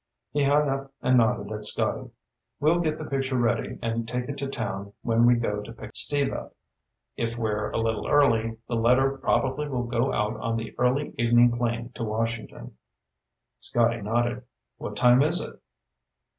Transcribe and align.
He 0.31 0.45
hung 0.45 0.67
up 0.67 0.91
and 1.03 1.15
nodded 1.17 1.51
at 1.51 1.63
Scotty. 1.63 2.09
"We'll 2.59 2.79
get 2.79 2.97
the 2.97 3.05
picture 3.05 3.37
ready, 3.37 3.77
and 3.83 4.07
take 4.07 4.29
it 4.29 4.37
to 4.39 4.47
town 4.47 4.93
when 5.03 5.27
we 5.27 5.35
go 5.35 5.61
to 5.61 5.71
pick 5.71 5.95
Steve 5.95 6.33
up. 6.33 6.55
If 7.17 7.37
we're 7.37 7.69
a 7.69 7.77
little 7.77 8.07
early, 8.07 8.57
the 8.67 8.77
letter 8.77 9.15
probably 9.19 9.67
will 9.69 9.85
go 9.85 10.11
out 10.11 10.37
on 10.37 10.57
the 10.57 10.73
early 10.79 11.13
evening 11.19 11.55
plane 11.55 11.91
to 11.93 12.03
Washington." 12.03 12.79
Scotty 13.59 14.01
nodded. 14.01 14.41
"What 14.77 14.95
time 14.97 15.21
is 15.21 15.39
it?" 15.39 15.61